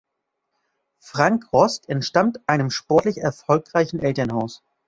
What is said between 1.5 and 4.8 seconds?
Rost entstammt einem sportlich erfolgreichen Elternhaus.